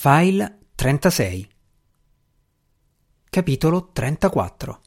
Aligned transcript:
File 0.00 0.58
36 0.76 1.48
Capitolo 3.28 3.90
34 3.92 4.80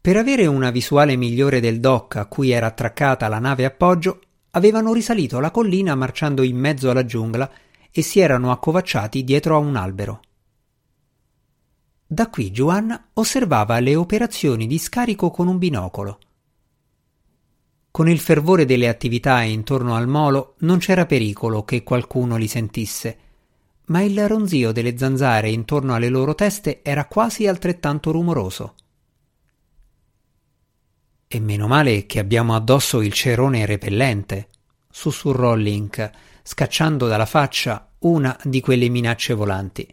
Per 0.00 0.16
avere 0.16 0.46
una 0.46 0.72
visuale 0.72 1.14
migliore 1.14 1.60
del 1.60 1.78
dock 1.78 2.16
a 2.16 2.26
cui 2.26 2.50
era 2.50 2.66
attraccata 2.66 3.28
la 3.28 3.38
nave 3.38 3.64
appoggio, 3.64 4.20
avevano 4.50 4.92
risalito 4.92 5.38
la 5.38 5.52
collina 5.52 5.94
marciando 5.94 6.42
in 6.42 6.56
mezzo 6.56 6.90
alla 6.90 7.04
giungla 7.04 7.48
e 7.92 8.02
si 8.02 8.18
erano 8.18 8.50
accovacciati 8.50 9.22
dietro 9.22 9.54
a 9.54 9.58
un 9.58 9.76
albero. 9.76 10.20
Da 12.04 12.26
qui 12.26 12.50
Giovanna 12.50 13.10
osservava 13.12 13.78
le 13.78 13.94
operazioni 13.94 14.66
di 14.66 14.78
scarico 14.78 15.30
con 15.30 15.46
un 15.46 15.58
binocolo. 15.58 16.18
Con 17.98 18.08
il 18.08 18.20
fervore 18.20 18.64
delle 18.64 18.86
attività 18.86 19.42
intorno 19.42 19.96
al 19.96 20.06
molo 20.06 20.54
non 20.58 20.78
c'era 20.78 21.04
pericolo 21.04 21.64
che 21.64 21.82
qualcuno 21.82 22.36
li 22.36 22.46
sentisse, 22.46 23.18
ma 23.86 24.02
il 24.02 24.28
ronzio 24.28 24.70
delle 24.70 24.96
zanzare 24.96 25.50
intorno 25.50 25.94
alle 25.96 26.08
loro 26.08 26.36
teste 26.36 26.80
era 26.84 27.06
quasi 27.06 27.48
altrettanto 27.48 28.12
rumoroso. 28.12 28.74
E 31.26 31.40
meno 31.40 31.66
male 31.66 32.06
che 32.06 32.20
abbiamo 32.20 32.54
addosso 32.54 33.00
il 33.00 33.12
cerone 33.12 33.66
repellente, 33.66 34.46
sussurrò 34.88 35.56
Link, 35.56 36.08
scacciando 36.44 37.08
dalla 37.08 37.26
faccia 37.26 37.94
una 38.02 38.38
di 38.44 38.60
quelle 38.60 38.88
minacce 38.88 39.34
volanti. 39.34 39.92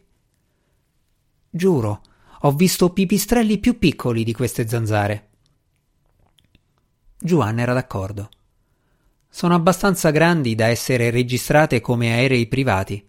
Giuro, 1.50 2.04
ho 2.42 2.52
visto 2.52 2.92
pipistrelli 2.92 3.58
più 3.58 3.80
piccoli 3.80 4.24
di 4.24 4.34
queste 4.34 4.68
zanzare. 4.68 5.25
Giovanna 7.18 7.62
era 7.62 7.74
d'accordo. 7.74 8.30
Sono 9.30 9.56
abbastanza 9.56 10.12
grandi 10.12 10.56
da 10.56 10.68
essere 10.68 11.10
registrate 11.10 11.82
come 11.82 12.14
aerei 12.14 12.48
privati. 12.48 13.06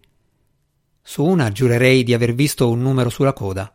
Su 1.01 1.23
una 1.23 1.51
giurerei 1.51 2.03
di 2.03 2.13
aver 2.13 2.33
visto 2.33 2.69
un 2.69 2.81
numero 2.81 3.09
sulla 3.09 3.33
coda. 3.33 3.73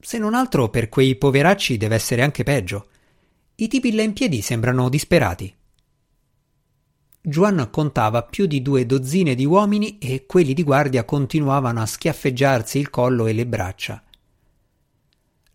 Se 0.00 0.18
non 0.18 0.34
altro 0.34 0.68
per 0.68 0.88
quei 0.88 1.16
poveracci 1.16 1.76
deve 1.76 1.94
essere 1.94 2.22
anche 2.22 2.42
peggio. 2.42 2.88
I 3.56 3.68
tipi 3.68 3.94
là 3.94 4.02
in 4.02 4.12
piedi 4.12 4.42
sembrano 4.42 4.88
disperati. 4.88 5.54
Juan 7.22 7.68
contava 7.70 8.22
più 8.22 8.46
di 8.46 8.60
due 8.60 8.84
dozzine 8.84 9.34
di 9.34 9.46
uomini 9.46 9.98
e 9.98 10.26
quelli 10.26 10.52
di 10.52 10.62
guardia 10.62 11.04
continuavano 11.04 11.80
a 11.80 11.86
schiaffeggiarsi 11.86 12.78
il 12.78 12.90
collo 12.90 13.26
e 13.26 13.32
le 13.32 13.46
braccia. 13.46 14.02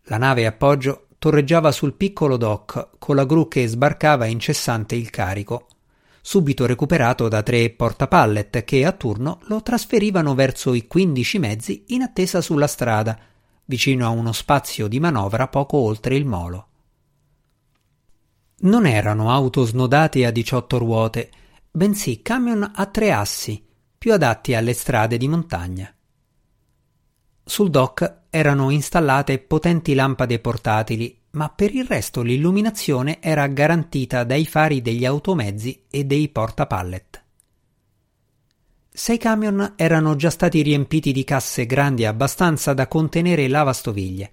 La 0.04 0.16
nave 0.16 0.46
appoggio 0.46 1.09
torreggiava 1.20 1.70
sul 1.70 1.92
piccolo 1.92 2.38
dock 2.38 2.92
con 2.98 3.14
la 3.14 3.26
gru 3.26 3.46
che 3.46 3.68
sbarcava 3.68 4.24
incessante 4.24 4.94
il 4.94 5.10
carico, 5.10 5.66
subito 6.22 6.64
recuperato 6.64 7.28
da 7.28 7.42
tre 7.42 7.68
portapallet 7.68 8.64
che 8.64 8.86
a 8.86 8.92
turno 8.92 9.38
lo 9.42 9.60
trasferivano 9.60 10.34
verso 10.34 10.72
i 10.72 10.86
quindici 10.86 11.38
mezzi 11.38 11.84
in 11.88 12.00
attesa 12.00 12.40
sulla 12.40 12.66
strada, 12.66 13.18
vicino 13.66 14.06
a 14.06 14.08
uno 14.08 14.32
spazio 14.32 14.88
di 14.88 14.98
manovra 14.98 15.46
poco 15.48 15.76
oltre 15.76 16.16
il 16.16 16.24
molo. 16.24 16.68
Non 18.60 18.86
erano 18.86 19.30
auto 19.30 19.66
snodate 19.66 20.24
a 20.24 20.30
18 20.30 20.78
ruote, 20.78 21.30
bensì 21.70 22.22
camion 22.22 22.66
a 22.74 22.86
tre 22.86 23.12
assi, 23.12 23.62
più 23.98 24.14
adatti 24.14 24.54
alle 24.54 24.72
strade 24.72 25.18
di 25.18 25.28
montagna. 25.28 25.94
Sul 27.44 27.70
dock 27.70 28.18
erano 28.30 28.70
installate 28.70 29.38
potenti 29.38 29.94
lampade 29.94 30.38
portatili, 30.38 31.18
ma 31.32 31.48
per 31.48 31.74
il 31.74 31.84
resto 31.84 32.22
l'illuminazione 32.22 33.20
era 33.20 33.46
garantita 33.46 34.24
dai 34.24 34.46
fari 34.46 34.82
degli 34.82 35.04
automezzi 35.04 35.84
e 35.90 36.04
dei 36.04 36.28
portapallet. 36.28 37.24
Sei 38.92 39.18
camion 39.18 39.74
erano 39.76 40.16
già 40.16 40.30
stati 40.30 40.62
riempiti 40.62 41.12
di 41.12 41.24
casse 41.24 41.64
grandi 41.66 42.04
abbastanza 42.04 42.74
da 42.74 42.88
contenere 42.88 43.48
lavastoviglie. 43.48 44.32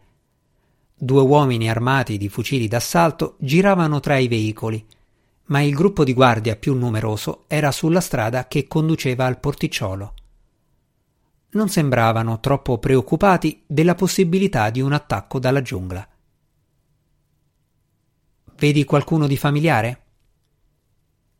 Due 0.93 1.21
uomini 1.21 1.69
armati 1.69 2.17
di 2.17 2.27
fucili 2.27 2.67
d'assalto 2.67 3.35
giravano 3.39 3.99
tra 3.99 4.17
i 4.17 4.27
veicoli, 4.27 4.83
ma 5.45 5.61
il 5.61 5.73
gruppo 5.73 6.03
di 6.03 6.13
guardia 6.13 6.55
più 6.55 6.73
numeroso 6.73 7.45
era 7.47 7.71
sulla 7.71 8.01
strada 8.01 8.47
che 8.47 8.67
conduceva 8.67 9.25
al 9.25 9.39
porticciolo. 9.39 10.13
Non 11.57 11.69
sembravano 11.69 12.39
troppo 12.39 12.77
preoccupati 12.77 13.63
della 13.65 13.95
possibilità 13.95 14.69
di 14.69 14.79
un 14.79 14.93
attacco 14.93 15.39
dalla 15.39 15.63
giungla. 15.63 16.07
Vedi 18.59 18.85
qualcuno 18.85 19.25
di 19.25 19.37
familiare? 19.37 20.01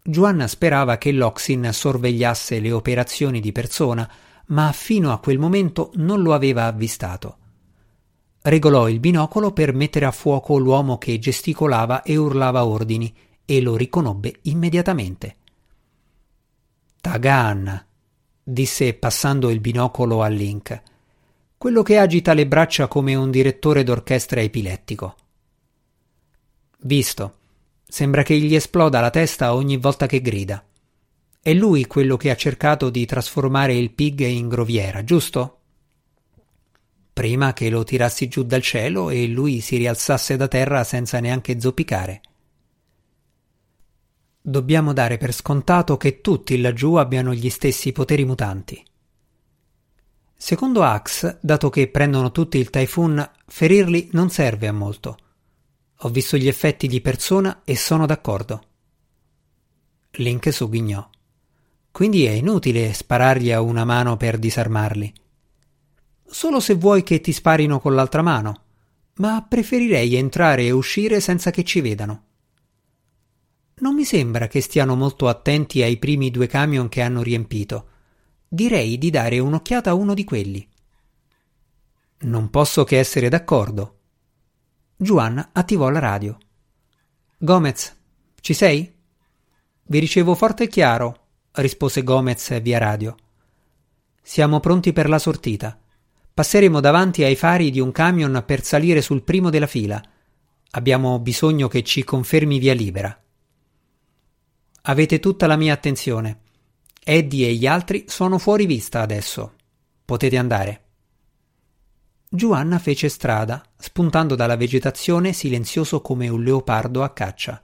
Giovanna 0.02 0.48
sperava 0.48 0.98
che 0.98 1.12
Loxin 1.12 1.70
sorvegliasse 1.72 2.60
le 2.60 2.72
operazioni 2.72 3.40
di 3.40 3.52
persona, 3.52 4.12
ma 4.48 4.72
fino 4.72 5.12
a 5.12 5.20
quel 5.20 5.38
momento 5.38 5.92
non 5.98 6.24
lo 6.24 6.34
aveva 6.34 6.66
avvistato. 6.66 7.38
Regolò 8.42 8.90
il 8.90 9.00
binocolo 9.00 9.52
per 9.52 9.72
mettere 9.72 10.06
a 10.06 10.12
fuoco 10.12 10.58
l'uomo 10.58 10.98
che 10.98 11.20
gesticolava 11.20 12.02
e 12.02 12.16
urlava 12.16 12.66
ordini 12.66 13.16
e 13.46 13.62
lo 13.62 13.76
riconobbe 13.76 14.40
immediatamente. 14.44 15.36
Tagan, 17.02 17.86
disse 18.50 18.94
passando 18.94 19.50
il 19.50 19.60
binocolo 19.60 20.22
a 20.22 20.28
Link, 20.28 20.82
quello 21.58 21.84
che 21.84 21.98
agita 21.98 22.34
le 22.34 22.48
braccia 22.48 22.88
come 22.88 23.14
un 23.14 23.30
direttore 23.30 23.84
d'orchestra 23.84 24.40
epilettico. 24.40 25.16
Visto. 26.80 27.36
Sembra 27.86 28.24
che 28.24 28.38
gli 28.38 28.56
esploda 28.56 29.02
la 29.02 29.10
testa 29.10 29.54
ogni 29.54 29.76
volta 29.76 30.06
che 30.06 30.22
grida. 30.22 30.64
È 31.42 31.54
lui 31.54 31.88
quello 31.88 32.16
che 32.16 32.30
ha 32.30 32.36
cercato 32.36 32.90
di 32.90 33.06
trasformare 33.06 33.76
il 33.76 33.92
pig 33.92 34.22
in 34.22 34.48
groviera, 34.48 35.04
giusto? 35.04 35.60
Prima 37.12 37.52
che 37.52 37.70
lo 37.70 37.84
tirassi 37.84 38.30
giù 38.30 38.44
dal 38.44 38.62
cielo 38.62 39.10
e 39.10 39.28
lui 39.28 39.60
si 39.60 39.76
rialzasse 39.76 40.38
da 40.38 40.48
terra 40.48 40.86
senza 40.86 41.20
neanche 41.20 41.60
zoppicare. 41.60 42.22
Dobbiamo 44.50 44.94
dare 44.94 45.18
per 45.18 45.34
scontato 45.34 45.98
che 45.98 46.22
tutti 46.22 46.62
laggiù 46.62 46.94
abbiano 46.94 47.34
gli 47.34 47.50
stessi 47.50 47.92
poteri 47.92 48.24
mutanti. 48.24 48.82
Secondo 50.38 50.84
Axe, 50.84 51.40
dato 51.42 51.70
che 51.70 51.90
prendono 51.90 52.32
tutti 52.32 52.58
il 52.58 52.70
Typhoon, 52.70 53.30
ferirli 53.46 54.08
non 54.14 54.30
serve 54.30 54.70
a 54.70 54.72
molto. 54.72 55.18
Ho 55.98 56.08
visto 56.08 56.38
gli 56.38 56.48
effetti 56.48 56.88
di 56.88 57.02
persona 57.02 57.64
e 57.66 57.76
sono 57.76 58.06
d'accordo. 58.06 58.64
Link 60.12 60.54
sogghignò. 60.54 61.10
Quindi 61.92 62.24
è 62.24 62.32
inutile 62.32 62.94
sparargli 62.94 63.52
a 63.52 63.60
una 63.60 63.84
mano 63.84 64.16
per 64.16 64.40
disarmarli. 64.40 65.14
Solo 66.26 66.62
se 66.62 66.76
vuoi 66.76 67.04
che 67.04 67.20
ti 67.20 67.34
sparino 67.34 67.82
con 67.82 67.94
l'altra 67.94 68.22
mano, 68.22 68.62
ma 69.16 69.46
preferirei 69.46 70.16
entrare 70.16 70.64
e 70.64 70.72
uscire 70.72 71.20
senza 71.20 71.52
che 71.52 71.66
ci 71.66 71.82
vedano. 71.82 72.27
Non 73.80 73.94
mi 73.94 74.06
sembra 74.06 74.48
che 74.48 74.60
stiano 74.62 74.96
molto 74.96 75.28
attenti 75.28 75.84
ai 75.84 75.98
primi 75.98 76.32
due 76.32 76.48
camion 76.48 76.90
che 76.90 77.02
hanno 77.02 77.22
riempito. 77.22 77.90
Direi 78.48 78.98
di 78.98 79.12
dare 79.12 79.38
un'occhiata 79.38 79.92
a 79.92 79.94
uno 79.94 80.16
di 80.16 80.24
quelli. 80.24 80.68
Non 82.20 82.50
posso 82.50 82.84
che 82.84 82.98
essere 82.98 83.30
d'accordo. 83.30 83.98
Juan 84.96 85.50
attivò 85.52 85.90
la 85.90 86.00
radio. 86.00 86.38
Gomez, 87.38 87.96
ci 88.42 88.56
sei? 88.56 88.92
Vi 89.84 90.00
ricevo 90.00 90.34
forte 90.34 90.64
e 90.64 90.68
chiaro, 90.68 91.26
rispose 91.52 92.02
Gomez 92.02 92.60
via 92.62 92.80
radio. 92.80 93.16
Siamo 94.24 94.60
pronti 94.60 94.92
per 94.92 95.08
la 95.08 95.20
sortita. 95.20 95.80
Passeremo 96.34 96.80
davanti 96.80 97.24
ai 97.24 97.36
fari 97.36 97.70
di 97.70 97.80
un 97.80 97.92
camion 97.92 98.44
per 98.44 98.64
salire 98.64 99.04
sul 99.04 99.22
primo 99.22 99.52
della 99.52 99.68
fila. 99.68 100.02
Abbiamo 100.72 101.20
bisogno 101.20 101.68
che 101.68 101.84
ci 101.84 102.04
confermi 102.04 102.58
via 102.58 102.74
libera. 102.74 103.22
Avete 104.90 105.20
tutta 105.20 105.48
la 105.48 105.58
mia 105.58 105.74
attenzione. 105.74 106.40
Eddie 107.04 107.50
e 107.50 107.56
gli 107.56 107.68
altri 107.68 108.06
sono 108.08 108.38
fuori 108.38 108.66
vista 108.66 109.02
adesso. 109.02 109.54
Potete 110.06 110.38
andare. 110.38 110.82
Giovanna 112.30 112.80
fece 112.80 113.10
strada, 113.10 113.62
spuntando 113.78 114.36
dalla 114.36 114.56
vegetazione 114.56 115.34
silenzioso 115.34 116.02
come 116.02 116.30
un 116.30 116.42
leopardo 116.42 117.04
a 117.04 117.10
caccia. 117.10 117.62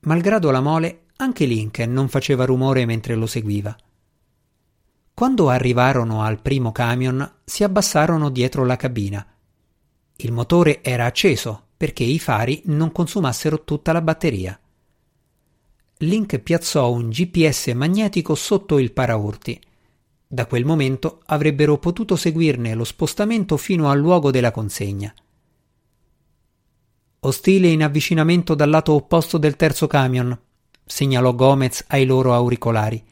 Malgrado 0.00 0.50
la 0.50 0.62
mole, 0.62 1.08
anche 1.16 1.44
Lincoln 1.44 1.92
non 1.92 2.08
faceva 2.08 2.46
rumore 2.46 2.86
mentre 2.86 3.14
lo 3.14 3.26
seguiva. 3.26 3.76
Quando 5.12 5.50
arrivarono 5.50 6.22
al 6.22 6.40
primo 6.40 6.72
camion, 6.72 7.32
si 7.44 7.64
abbassarono 7.64 8.30
dietro 8.30 8.64
la 8.64 8.76
cabina. 8.76 9.26
Il 10.16 10.32
motore 10.32 10.82
era 10.82 11.04
acceso 11.04 11.66
perché 11.76 12.04
i 12.04 12.18
fari 12.18 12.62
non 12.66 12.92
consumassero 12.92 13.62
tutta 13.62 13.92
la 13.92 14.00
batteria. 14.00 14.58
Link 16.00 16.40
piazzò 16.40 16.92
un 16.92 17.08
GPS 17.08 17.68
magnetico 17.68 18.34
sotto 18.34 18.78
il 18.78 18.92
paraurti. 18.92 19.58
Da 20.26 20.44
quel 20.44 20.66
momento 20.66 21.22
avrebbero 21.24 21.78
potuto 21.78 22.16
seguirne 22.16 22.74
lo 22.74 22.84
spostamento 22.84 23.56
fino 23.56 23.88
al 23.88 23.98
luogo 23.98 24.30
della 24.30 24.50
consegna. 24.50 25.14
Ostile 27.20 27.68
in 27.68 27.82
avvicinamento 27.82 28.54
dal 28.54 28.68
lato 28.68 28.92
opposto 28.92 29.38
del 29.38 29.56
terzo 29.56 29.86
camion, 29.86 30.38
segnalò 30.84 31.34
Gomez 31.34 31.84
ai 31.88 32.04
loro 32.04 32.34
auricolari. 32.34 33.02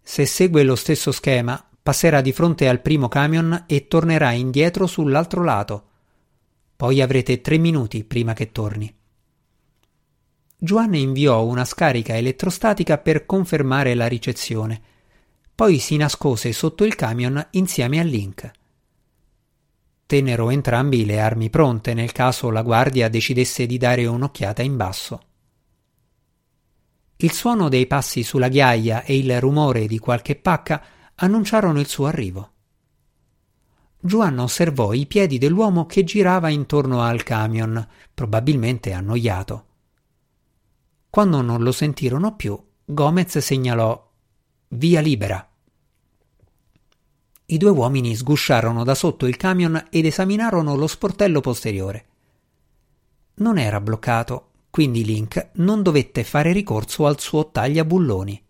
Se 0.00 0.24
segue 0.24 0.62
lo 0.62 0.76
stesso 0.76 1.12
schema, 1.12 1.62
passerà 1.82 2.22
di 2.22 2.32
fronte 2.32 2.68
al 2.68 2.80
primo 2.80 3.08
camion 3.08 3.64
e 3.66 3.86
tornerà 3.86 4.32
indietro 4.32 4.86
sull'altro 4.86 5.44
lato. 5.44 5.82
Poi 6.74 7.02
avrete 7.02 7.42
tre 7.42 7.58
minuti 7.58 8.02
prima 8.02 8.32
che 8.32 8.50
torni. 8.50 8.97
Giovanni 10.60 11.00
inviò 11.02 11.44
una 11.44 11.64
scarica 11.64 12.16
elettrostatica 12.16 12.98
per 12.98 13.26
confermare 13.26 13.94
la 13.94 14.08
ricezione. 14.08 14.82
Poi 15.54 15.78
si 15.78 15.96
nascose 15.96 16.52
sotto 16.52 16.82
il 16.82 16.96
camion 16.96 17.46
insieme 17.52 18.00
a 18.00 18.02
Link. 18.02 18.50
Tennero 20.04 20.50
entrambi 20.50 21.04
le 21.04 21.20
armi 21.20 21.48
pronte 21.48 21.94
nel 21.94 22.10
caso 22.10 22.50
la 22.50 22.62
guardia 22.62 23.08
decidesse 23.08 23.66
di 23.66 23.78
dare 23.78 24.06
un'occhiata 24.06 24.62
in 24.62 24.76
basso. 24.76 25.22
Il 27.18 27.30
suono 27.30 27.68
dei 27.68 27.86
passi 27.86 28.24
sulla 28.24 28.48
ghiaia 28.48 29.04
e 29.04 29.16
il 29.16 29.40
rumore 29.40 29.86
di 29.86 30.00
qualche 30.00 30.34
pacca 30.34 30.82
annunciarono 31.14 31.78
il 31.78 31.86
suo 31.86 32.06
arrivo. 32.06 32.50
Giovanna 34.00 34.42
osservò 34.42 34.92
i 34.92 35.06
piedi 35.06 35.38
dell'uomo 35.38 35.86
che 35.86 36.02
girava 36.02 36.48
intorno 36.48 37.02
al 37.02 37.22
camion, 37.22 37.86
probabilmente 38.12 38.92
annoiato. 38.92 39.66
Quando 41.10 41.40
non 41.40 41.62
lo 41.62 41.72
sentirono 41.72 42.36
più, 42.36 42.58
Gomez 42.84 43.38
segnalò 43.38 44.06
Via 44.72 45.00
libera. 45.00 45.48
I 47.46 47.56
due 47.56 47.70
uomini 47.70 48.14
sgusciarono 48.14 48.84
da 48.84 48.94
sotto 48.94 49.26
il 49.26 49.36
camion 49.38 49.86
ed 49.88 50.04
esaminarono 50.04 50.76
lo 50.76 50.86
sportello 50.86 51.40
posteriore. 51.40 52.06
Non 53.36 53.56
era 53.56 53.80
bloccato, 53.80 54.50
quindi 54.68 55.02
Link 55.02 55.50
non 55.54 55.82
dovette 55.82 56.24
fare 56.24 56.52
ricorso 56.52 57.06
al 57.06 57.18
suo 57.18 57.50
tagliabulloni. 57.50 58.44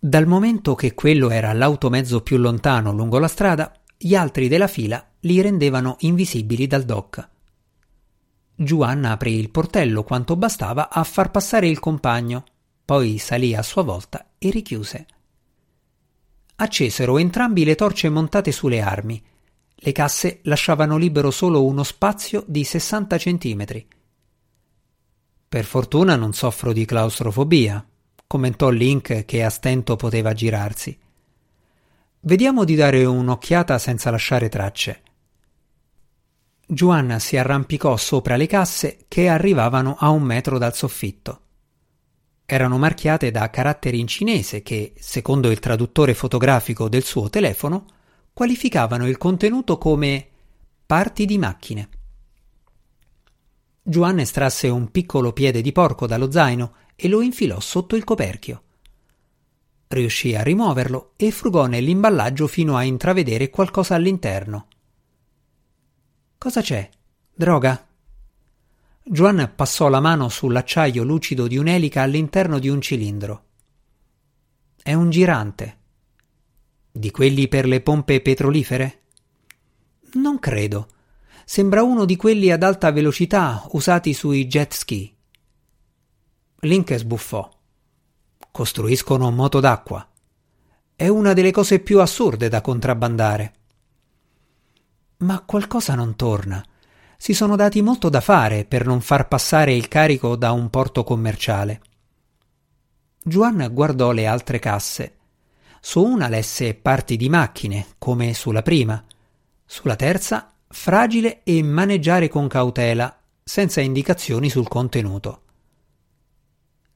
Dal 0.00 0.26
momento 0.26 0.74
che 0.74 0.94
quello 0.94 1.28
era 1.28 1.52
l'automezzo 1.52 2.22
più 2.22 2.38
lontano 2.38 2.92
lungo 2.92 3.18
la 3.18 3.28
strada, 3.28 3.78
gli 3.98 4.14
altri 4.14 4.48
della 4.48 4.66
fila 4.66 5.06
li 5.20 5.40
rendevano 5.42 5.96
invisibili 6.00 6.66
dal 6.66 6.84
dock. 6.84 7.28
Giovanna 8.54 9.12
aprì 9.12 9.34
il 9.38 9.50
portello 9.50 10.04
quanto 10.04 10.36
bastava 10.36 10.90
a 10.90 11.02
far 11.04 11.30
passare 11.30 11.68
il 11.68 11.78
compagno, 11.78 12.44
poi 12.84 13.18
salì 13.18 13.54
a 13.54 13.62
sua 13.62 13.82
volta 13.82 14.32
e 14.38 14.50
richiuse. 14.50 15.06
Accesero 16.56 17.18
entrambi 17.18 17.64
le 17.64 17.74
torce 17.74 18.08
montate 18.08 18.52
sulle 18.52 18.80
armi. 18.80 19.20
Le 19.74 19.92
casse 19.92 20.40
lasciavano 20.44 20.96
libero 20.96 21.30
solo 21.30 21.64
uno 21.64 21.82
spazio 21.82 22.44
di 22.46 22.62
60 22.62 23.18
centimetri. 23.18 23.86
Per 25.48 25.64
fortuna 25.64 26.14
non 26.14 26.32
soffro 26.32 26.72
di 26.72 26.84
claustrofobia, 26.84 27.84
commentò 28.26 28.70
Link 28.70 29.24
che 29.24 29.44
a 29.44 29.50
stento 29.50 29.96
poteva 29.96 30.32
girarsi. 30.32 30.96
Vediamo 32.20 32.64
di 32.64 32.76
dare 32.76 33.04
un'occhiata 33.04 33.76
senza 33.78 34.10
lasciare 34.10 34.48
tracce. 34.48 35.02
Giovanna 36.72 37.18
si 37.18 37.36
arrampicò 37.36 37.98
sopra 37.98 38.36
le 38.36 38.46
casse 38.46 39.04
che 39.06 39.28
arrivavano 39.28 39.94
a 39.98 40.08
un 40.08 40.22
metro 40.22 40.56
dal 40.56 40.74
soffitto. 40.74 41.40
Erano 42.46 42.78
marchiate 42.78 43.30
da 43.30 43.50
caratteri 43.50 44.00
in 44.00 44.06
cinese 44.06 44.62
che, 44.62 44.94
secondo 44.98 45.50
il 45.50 45.58
traduttore 45.58 46.14
fotografico 46.14 46.88
del 46.88 47.02
suo 47.02 47.28
telefono, 47.28 47.84
qualificavano 48.32 49.06
il 49.06 49.18
contenuto 49.18 49.76
come 49.76 50.26
parti 50.86 51.26
di 51.26 51.36
macchine. 51.36 51.88
Giovanna 53.82 54.22
estrasse 54.22 54.68
un 54.68 54.90
piccolo 54.90 55.34
piede 55.34 55.60
di 55.60 55.72
porco 55.72 56.06
dallo 56.06 56.30
zaino 56.30 56.72
e 56.96 57.06
lo 57.06 57.20
infilò 57.20 57.60
sotto 57.60 57.96
il 57.96 58.04
coperchio. 58.04 58.62
Riuscì 59.88 60.34
a 60.34 60.42
rimuoverlo 60.42 61.12
e 61.16 61.30
frugò 61.32 61.66
nell'imballaggio 61.66 62.46
fino 62.46 62.76
a 62.76 62.82
intravedere 62.82 63.50
qualcosa 63.50 63.94
all'interno. 63.94 64.68
Cosa 66.42 66.60
c'è? 66.60 66.90
Droga? 67.32 67.86
Juan 69.04 69.52
passò 69.54 69.88
la 69.88 70.00
mano 70.00 70.28
sull'acciaio 70.28 71.04
lucido 71.04 71.46
di 71.46 71.56
un'elica 71.56 72.02
all'interno 72.02 72.58
di 72.58 72.68
un 72.68 72.80
cilindro. 72.80 73.44
È 74.82 74.92
un 74.92 75.08
girante. 75.10 75.78
Di 76.90 77.12
quelli 77.12 77.46
per 77.46 77.68
le 77.68 77.80
pompe 77.80 78.20
petrolifere? 78.20 79.02
Non 80.14 80.40
credo. 80.40 80.88
Sembra 81.44 81.84
uno 81.84 82.04
di 82.04 82.16
quelli 82.16 82.50
ad 82.50 82.64
alta 82.64 82.90
velocità 82.90 83.64
usati 83.70 84.12
sui 84.12 84.48
jet 84.48 84.72
ski. 84.72 85.16
Link 86.62 86.96
sbuffò. 86.96 87.48
Costruiscono 88.50 89.30
moto 89.30 89.60
d'acqua. 89.60 90.10
È 90.96 91.06
una 91.06 91.34
delle 91.34 91.52
cose 91.52 91.78
più 91.78 92.00
assurde 92.00 92.48
da 92.48 92.60
contrabbandare. 92.60 93.61
Ma 95.22 95.40
qualcosa 95.40 95.94
non 95.94 96.16
torna. 96.16 96.64
Si 97.16 97.32
sono 97.34 97.54
dati 97.54 97.80
molto 97.80 98.08
da 98.08 98.20
fare 98.20 98.64
per 98.64 98.86
non 98.86 99.00
far 99.00 99.28
passare 99.28 99.72
il 99.72 99.86
carico 99.86 100.34
da 100.34 100.50
un 100.50 100.68
porto 100.68 101.04
commerciale. 101.04 101.80
Juan 103.22 103.68
guardò 103.70 104.10
le 104.10 104.26
altre 104.26 104.58
casse. 104.58 105.18
Su 105.80 106.02
una 106.02 106.28
lesse 106.28 106.74
parti 106.74 107.16
di 107.16 107.28
macchine, 107.28 107.86
come 107.98 108.34
sulla 108.34 108.62
prima. 108.62 109.02
Sulla 109.64 109.94
terza, 109.94 110.52
fragile 110.66 111.42
e 111.44 111.62
maneggiare 111.62 112.28
con 112.28 112.48
cautela, 112.48 113.16
senza 113.44 113.80
indicazioni 113.80 114.50
sul 114.50 114.66
contenuto. 114.66 115.42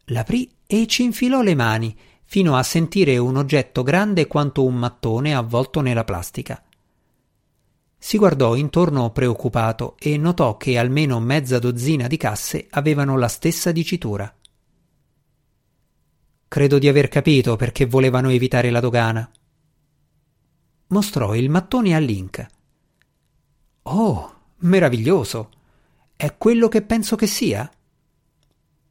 L'aprì 0.07 0.51
e 0.67 0.89
ci 0.89 1.05
infilò 1.05 1.43
le 1.43 1.55
mani, 1.55 1.97
fino 2.25 2.57
a 2.57 2.65
sentire 2.65 3.19
un 3.19 3.37
oggetto 3.37 3.85
grande 3.85 4.27
quanto 4.27 4.65
un 4.65 4.75
mattone 4.75 5.33
avvolto 5.33 5.81
nella 5.81 6.05
plastica. 6.05 6.61
Si 8.07 8.19
guardò 8.19 8.55
intorno 8.55 9.11
preoccupato 9.11 9.97
e 9.99 10.17
notò 10.17 10.57
che 10.57 10.79
almeno 10.79 11.19
mezza 11.19 11.59
dozzina 11.59 12.07
di 12.07 12.17
casse 12.17 12.69
avevano 12.71 13.19
la 13.19 13.27
stessa 13.27 13.73
dicitura. 13.73 14.33
Credo 16.47 16.79
di 16.79 16.87
aver 16.87 17.09
capito 17.09 17.57
perché 17.57 17.85
volevano 17.85 18.31
evitare 18.31 18.71
la 18.71 18.79
dogana. 18.79 19.29
Mostrò 20.87 21.35
il 21.35 21.51
mattone 21.51 21.97
a 21.97 21.99
Link. 21.99 22.47
Oh, 23.83 24.35
meraviglioso! 24.59 25.51
È 26.15 26.37
quello 26.39 26.69
che 26.69 26.83
penso 26.83 27.17
che 27.17 27.27
sia? 27.27 27.69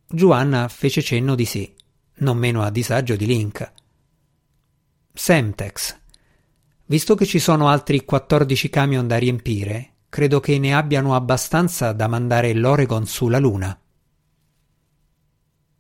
Giovanna 0.09 0.67
fece 0.67 1.01
cenno 1.01 1.35
di 1.35 1.45
sì, 1.45 1.73
non 2.15 2.37
meno 2.37 2.63
a 2.63 2.69
disagio 2.69 3.15
di 3.15 3.25
Link. 3.25 3.71
Semtex, 5.13 6.03
Visto 6.87 7.15
che 7.15 7.25
ci 7.25 7.39
sono 7.39 7.67
altri 7.67 8.05
14 8.05 8.69
camion 8.69 9.07
da 9.07 9.17
riempire, 9.17 9.93
credo 10.07 10.39
che 10.39 10.59
ne 10.59 10.75
abbiano 10.75 11.15
abbastanza 11.15 11.93
da 11.93 12.07
mandare 12.07 12.53
l'Oregon 12.53 13.07
sulla 13.07 13.39
Luna. 13.39 13.75